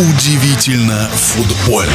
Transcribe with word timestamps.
Удивительно 0.00 1.10
футбольно. 1.12 1.92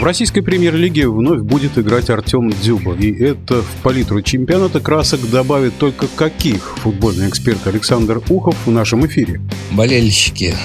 В 0.00 0.02
российской 0.02 0.40
премьер-лиге 0.40 1.06
вновь 1.08 1.42
будет 1.42 1.78
играть 1.78 2.10
Артем 2.10 2.50
Дзюба. 2.50 2.96
И 2.96 3.12
это 3.22 3.62
в 3.62 3.70
палитру 3.84 4.20
чемпионата 4.20 4.80
красок 4.80 5.30
добавит 5.30 5.78
только 5.78 6.08
каких 6.08 6.76
футбольный 6.78 7.28
эксперт 7.28 7.64
Александр 7.68 8.20
Ухов 8.28 8.56
в 8.66 8.70
нашем 8.72 9.06
эфире. 9.06 9.40
Болельщики 9.70 10.56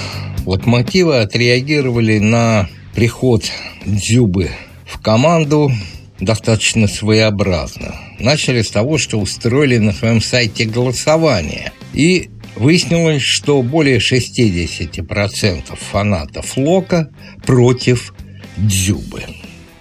Локомотива 0.44 1.20
отреагировали 1.20 2.18
на 2.18 2.68
приход 2.96 3.44
Дзюбы 3.84 4.50
в 4.86 5.00
команду 5.00 5.70
достаточно 6.18 6.88
своеобразно. 6.88 7.94
Начали 8.18 8.62
с 8.62 8.72
того, 8.72 8.98
что 8.98 9.20
устроили 9.20 9.78
на 9.78 9.92
своем 9.92 10.20
сайте 10.20 10.64
голосование. 10.64 11.70
И 11.94 12.30
выяснилось, 12.56 13.22
что 13.22 13.62
более 13.62 13.98
60% 13.98 15.76
фанатов 15.76 16.56
Лока 16.56 17.10
против 17.44 18.14
Дзюбы. 18.56 19.22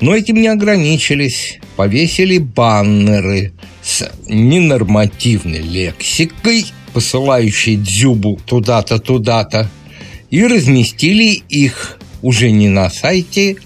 Но 0.02 0.16
этим 0.16 0.36
не 0.36 0.48
ограничились. 0.48 1.60
Повесили 1.76 2.38
баннеры 2.38 3.54
с 3.82 4.10
ненормативной 4.28 5.62
лексикой, 5.62 6.66
посылающей 6.94 7.76
Дзюбу 7.78 8.40
туда-то, 8.46 9.00
туда-то, 9.00 9.70
и 10.30 10.46
разместили 10.46 11.44
их 11.50 12.00
уже 12.22 12.52
не 12.52 12.70
на 12.70 12.90
сайте, 12.90 13.58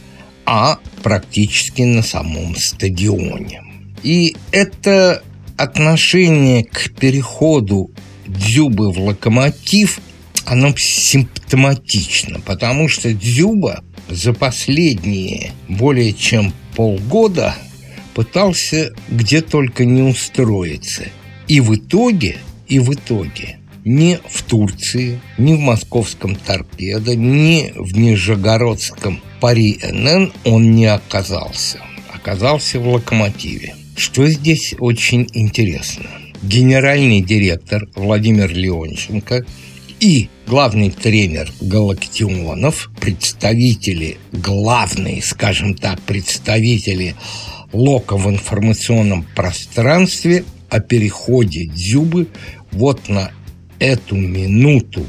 а 0.45 0.79
практически 1.03 1.83
на 1.83 2.01
самом 2.01 2.55
стадионе. 2.55 3.61
И 4.03 4.35
это 4.51 5.23
отношение 5.57 6.63
к 6.63 6.91
переходу 6.99 7.91
Дзюбы 8.29 8.91
в 8.91 8.99
локомотив, 8.99 9.99
оно 10.45 10.73
симптоматично, 10.77 12.39
потому 12.41 12.87
что 12.87 13.11
Дзюба 13.11 13.83
за 14.07 14.33
последние 14.33 15.51
более 15.67 16.13
чем 16.13 16.53
полгода 16.75 17.55
пытался 18.13 18.93
где 19.09 19.41
только 19.41 19.85
не 19.85 20.03
устроиться. 20.03 21.05
И 21.47 21.59
в 21.59 21.75
итоге, 21.75 22.37
и 22.67 22.77
в 22.79 22.93
итоге 22.93 23.57
ни 23.83 24.19
в 24.29 24.43
Турции, 24.43 25.19
ни 25.39 25.55
в 25.55 25.59
московском 25.59 26.35
торпедо, 26.35 27.15
ни 27.15 27.73
в 27.75 27.97
Нижегородском 27.97 29.21
пари 29.39 29.79
НН 29.81 30.31
он 30.43 30.71
не 30.73 30.85
оказался. 30.85 31.79
Оказался 32.13 32.79
в 32.79 32.87
локомотиве. 32.87 33.75
Что 33.95 34.27
здесь 34.27 34.75
очень 34.79 35.27
интересно? 35.33 36.18
Генеральный 36.41 37.21
директор 37.21 37.87
Владимир 37.95 38.49
Леонченко 38.53 39.45
и 39.99 40.29
главный 40.47 40.89
тренер 40.89 41.51
Галактионов, 41.59 42.89
представители, 43.01 44.17
главные, 44.31 45.21
скажем 45.21 45.73
так, 45.73 46.01
представители 46.01 47.15
Лока 47.73 48.15
в 48.15 48.29
информационном 48.29 49.25
пространстве 49.35 50.45
о 50.69 50.79
переходе 50.79 51.65
Дзюбы 51.65 52.27
вот 52.71 53.09
на 53.09 53.31
эту 53.79 54.15
минуту, 54.15 55.05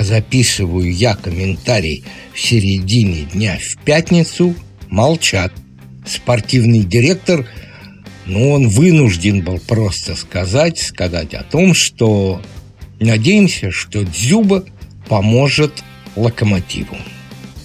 записываю 0.00 0.90
я 0.90 1.14
комментарий 1.14 2.04
в 2.32 2.40
середине 2.40 3.24
дня 3.32 3.58
в 3.60 3.76
пятницу, 3.84 4.54
молчат. 4.88 5.52
Спортивный 6.06 6.84
директор, 6.84 7.46
ну, 8.28 8.50
он 8.50 8.68
вынужден 8.68 9.42
был 9.42 9.58
просто 9.58 10.14
сказать, 10.14 10.78
сказать 10.78 11.34
о 11.34 11.42
том, 11.42 11.74
что 11.74 12.40
надеемся, 13.00 13.70
что 13.70 14.04
Дзюба 14.04 14.64
поможет 15.08 15.82
локомотиву. 16.14 16.96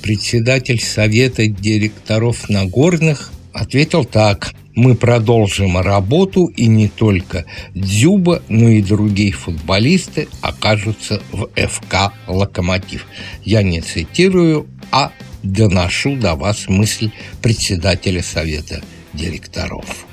Председатель 0.02 0.82
совета 0.82 1.48
директоров 1.48 2.50
Нагорных 2.50 3.32
ответил 3.54 4.06
так– 4.06 4.54
мы 4.76 4.96
продолжим 4.96 5.78
работу, 5.78 6.46
и 6.48 6.68
не 6.68 6.88
только 6.88 7.46
Дзюба, 7.76 8.42
но 8.50 8.70
и 8.70 8.82
другие 8.82 9.32
футболисты 9.32 10.28
окажутся 10.42 11.22
в 11.32 11.48
ФК 11.56 12.14
«Локомотив». 12.28 13.06
Я 13.44 13.62
не 13.62 13.82
цитирую, 13.82 14.68
а 14.92 15.12
доношу 15.44 16.16
до 16.16 16.36
вас 16.36 16.68
мысль 16.68 17.12
председателя 17.42 18.24
совета 18.24 18.82
директоров. 19.14 20.06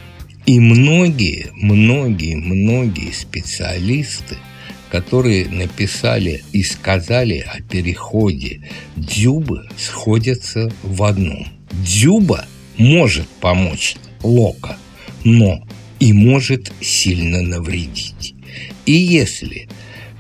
И 0.50 0.58
многие, 0.58 1.46
многие, 1.54 2.34
многие 2.34 3.12
специалисты, 3.12 4.36
которые 4.90 5.48
написали 5.48 6.42
и 6.50 6.64
сказали 6.64 7.38
о 7.38 7.62
переходе 7.62 8.68
Дзюбы, 8.96 9.68
сходятся 9.78 10.68
в 10.82 11.04
одном. 11.04 11.46
Дзюба 11.70 12.46
может 12.78 13.28
помочь 13.28 13.94
Лока, 14.24 14.76
но 15.22 15.64
и 16.00 16.12
может 16.12 16.72
сильно 16.80 17.42
навредить. 17.42 18.34
И 18.86 18.92
если 18.92 19.68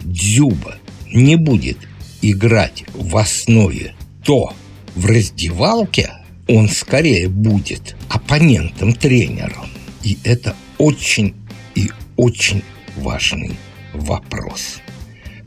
Дзюба 0.02 0.76
не 1.12 1.34
будет 1.34 1.78
играть 2.22 2.84
в 2.94 3.16
основе, 3.16 3.94
то 4.22 4.54
в 4.94 5.06
раздевалке 5.06 6.12
он 6.46 6.68
скорее 6.68 7.28
будет 7.28 7.96
оппонентом 8.08 8.92
тренера. 8.92 9.69
И 10.02 10.18
это 10.24 10.56
очень 10.78 11.34
и 11.74 11.90
очень 12.16 12.62
важный 12.96 13.56
вопрос. 13.92 14.80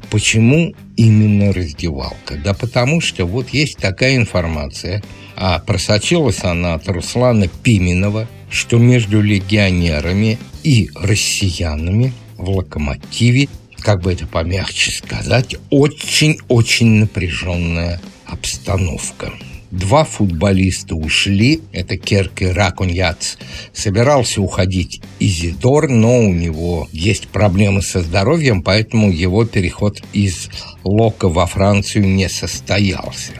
Почему 0.09 0.73
именно 0.95 1.51
раздевалка? 1.53 2.35
Да 2.35 2.53
потому 2.53 3.01
что 3.01 3.25
вот 3.25 3.49
есть 3.49 3.77
такая 3.77 4.15
информация, 4.15 5.03
а 5.35 5.59
просочилась 5.59 6.43
она 6.43 6.75
от 6.75 6.87
Руслана 6.87 7.47
Пименова, 7.47 8.27
что 8.51 8.77
между 8.77 9.21
легионерами 9.21 10.37
и 10.63 10.91
россиянами 10.95 12.13
в 12.37 12.49
локомотиве, 12.49 13.49
как 13.79 14.01
бы 14.01 14.13
это 14.13 14.27
помягче 14.27 14.91
сказать, 14.91 15.55
очень-очень 15.71 16.99
напряженная 16.99 17.99
обстановка. 18.25 19.33
Два 19.73 20.03
футболиста 20.03 20.93
ушли, 20.93 21.61
это 21.71 21.97
Керк 21.97 22.43
и 22.43 22.45
Ракуньяц. 22.45 23.39
Собирался 23.73 24.39
уходить 24.39 25.01
Изидор, 25.19 25.89
но 25.89 26.19
у 26.19 26.31
него 26.31 26.87
есть 26.91 27.27
проблемы 27.27 27.81
со 27.81 28.01
здоровьем, 28.01 28.61
поэтому 28.61 29.11
его 29.11 29.45
переход 29.45 29.99
из 30.13 30.49
Лока 30.83 31.27
во 31.27 31.47
Францию 31.47 32.07
не 32.07 32.29
состоялся. 32.29 33.31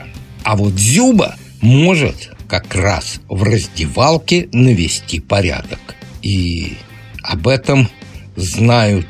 А 0.42 0.56
вот 0.56 0.72
Зюба 0.72 1.36
может 1.60 2.32
как 2.48 2.74
раз 2.74 3.20
в 3.28 3.44
раздевалке 3.44 4.48
навести 4.50 5.20
порядок. 5.20 5.78
И 6.20 6.72
об 7.22 7.46
этом 7.46 7.88
знают 8.34 9.06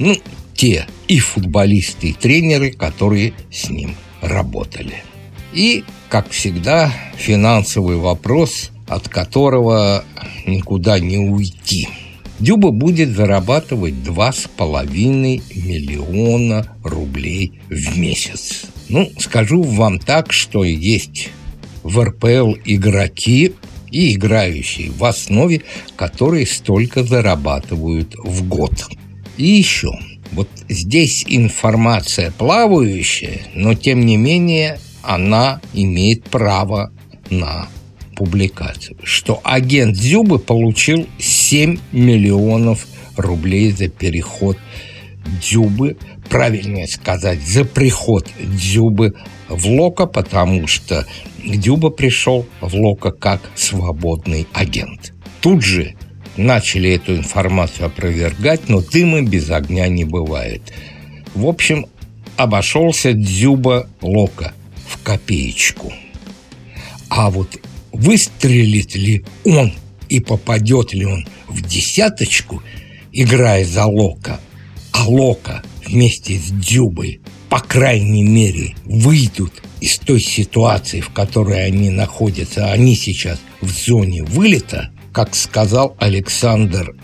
ну, 0.00 0.16
те 0.56 0.88
и 1.06 1.20
футболисты, 1.20 2.08
и 2.08 2.14
тренеры, 2.14 2.72
которые 2.72 3.32
с 3.52 3.70
ним 3.70 3.94
работали. 4.22 5.04
И, 5.52 5.84
как 6.08 6.30
всегда, 6.30 6.92
финансовый 7.16 7.96
вопрос, 7.96 8.70
от 8.86 9.08
которого 9.08 10.04
никуда 10.46 10.98
не 10.98 11.18
уйти. 11.18 11.88
Дюба 12.38 12.70
будет 12.70 13.10
зарабатывать 13.10 13.94
2,5 13.94 15.42
миллиона 15.54 16.66
рублей 16.84 17.60
в 17.68 17.98
месяц. 17.98 18.62
Ну, 18.88 19.10
скажу 19.18 19.62
вам 19.62 19.98
так, 19.98 20.32
что 20.32 20.64
есть 20.64 21.30
в 21.82 22.02
РПЛ 22.02 22.54
игроки 22.64 23.54
и 23.90 24.14
играющие 24.14 24.90
в 24.90 25.04
основе, 25.04 25.62
которые 25.96 26.46
столько 26.46 27.02
зарабатывают 27.02 28.14
в 28.16 28.46
год. 28.46 28.72
И 29.36 29.46
еще, 29.46 29.90
вот 30.32 30.48
здесь 30.68 31.24
информация 31.26 32.30
плавающая, 32.30 33.40
но 33.54 33.74
тем 33.74 34.06
не 34.06 34.16
менее 34.16 34.78
она 35.02 35.60
имеет 35.72 36.24
право 36.24 36.92
на 37.30 37.68
публикацию, 38.16 38.96
что 39.04 39.40
агент 39.44 39.96
Зюбы 39.96 40.38
получил 40.38 41.06
7 41.18 41.78
миллионов 41.92 42.86
рублей 43.16 43.70
за 43.70 43.88
переход 43.88 44.58
Дзюбы, 45.40 45.96
правильнее 46.28 46.88
сказать, 46.88 47.40
за 47.40 47.64
приход 47.64 48.26
Дзюбы 48.40 49.14
в 49.48 49.66
Лока, 49.66 50.06
потому 50.06 50.66
что 50.66 51.06
Дюба 51.44 51.90
пришел 51.90 52.46
в 52.60 52.74
Лока 52.74 53.12
как 53.12 53.40
свободный 53.54 54.46
агент. 54.52 55.12
Тут 55.40 55.62
же 55.62 55.94
начали 56.36 56.90
эту 56.90 57.16
информацию 57.16 57.86
опровергать, 57.86 58.68
но 58.68 58.80
дыма 58.80 59.22
без 59.22 59.50
огня 59.50 59.86
не 59.88 60.04
бывает. 60.04 60.62
В 61.34 61.46
общем, 61.46 61.86
обошелся 62.36 63.12
Дзюба 63.12 63.88
Лока 64.00 64.54
в 64.88 65.02
копеечку. 65.02 65.92
А 67.08 67.30
вот 67.30 67.58
выстрелит 67.92 68.94
ли 68.94 69.24
он 69.44 69.72
и 70.08 70.20
попадет 70.20 70.92
ли 70.94 71.04
он 71.04 71.26
в 71.48 71.60
десяточку, 71.62 72.62
играя 73.12 73.64
за 73.64 73.86
Лока, 73.86 74.40
а 74.92 75.08
Лока 75.08 75.62
вместе 75.86 76.38
с 76.38 76.50
Дзюбой 76.50 77.20
по 77.48 77.60
крайней 77.60 78.24
мере, 78.24 78.74
выйдут 78.84 79.62
из 79.80 79.98
той 79.98 80.20
ситуации, 80.20 81.00
в 81.00 81.10
которой 81.10 81.64
они 81.64 81.90
находятся, 81.90 82.70
они 82.70 82.94
сейчас 82.94 83.38
в 83.60 83.70
зоне 83.70 84.22
вылета, 84.22 84.90
как 85.12 85.34
сказал 85.34 85.96
Александр 85.98 86.94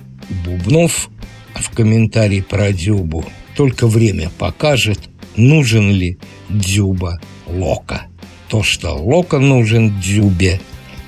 Бубнов 0.44 1.08
в 1.54 1.70
комментарии 1.70 2.40
про 2.40 2.72
Дзюбу, 2.72 3.24
только 3.56 3.86
время 3.86 4.30
покажет, 4.38 5.00
нужен 5.36 5.90
ли 5.90 6.18
Дзюба 6.48 7.20
Лока. 7.46 8.06
То, 8.48 8.62
что 8.62 8.94
Лока 8.94 9.38
нужен 9.38 9.98
Дзюбе, 10.00 10.60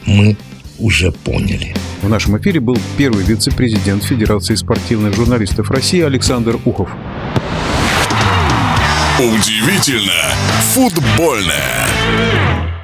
мы 0.04 0.36
уже 0.78 1.12
поняли. 1.12 1.74
В 2.02 2.08
нашем 2.08 2.36
эфире 2.38 2.60
был 2.60 2.78
первый 2.98 3.24
вице-президент 3.24 4.04
Федерации 4.04 4.54
спортивных 4.54 5.14
журналистов 5.14 5.70
России 5.70 6.00
Александр 6.00 6.58
Ухов. 6.64 6.90
Удивительно 9.18 10.34
футбольное. 10.74 12.75